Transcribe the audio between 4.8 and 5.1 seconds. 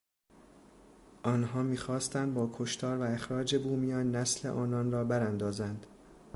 را